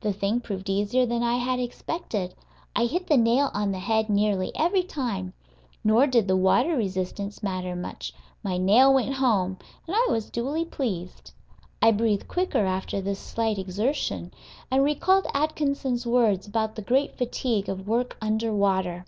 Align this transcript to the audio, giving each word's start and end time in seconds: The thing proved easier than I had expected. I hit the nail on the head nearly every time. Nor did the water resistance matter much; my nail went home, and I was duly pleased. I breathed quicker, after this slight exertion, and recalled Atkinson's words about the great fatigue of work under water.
The 0.00 0.12
thing 0.12 0.40
proved 0.40 0.68
easier 0.68 1.06
than 1.06 1.22
I 1.22 1.36
had 1.36 1.60
expected. 1.60 2.34
I 2.74 2.86
hit 2.86 3.06
the 3.06 3.16
nail 3.16 3.52
on 3.54 3.70
the 3.70 3.78
head 3.78 4.10
nearly 4.10 4.50
every 4.56 4.82
time. 4.82 5.32
Nor 5.84 6.08
did 6.08 6.26
the 6.26 6.36
water 6.36 6.74
resistance 6.76 7.40
matter 7.40 7.76
much; 7.76 8.12
my 8.42 8.56
nail 8.58 8.92
went 8.92 9.14
home, 9.14 9.58
and 9.86 9.94
I 9.94 10.08
was 10.10 10.28
duly 10.28 10.64
pleased. 10.64 11.30
I 11.80 11.92
breathed 11.92 12.26
quicker, 12.26 12.66
after 12.66 13.00
this 13.00 13.20
slight 13.20 13.58
exertion, 13.60 14.34
and 14.72 14.82
recalled 14.82 15.28
Atkinson's 15.34 16.04
words 16.04 16.48
about 16.48 16.74
the 16.74 16.82
great 16.82 17.14
fatigue 17.16 17.68
of 17.68 17.86
work 17.86 18.16
under 18.20 18.52
water. 18.52 19.04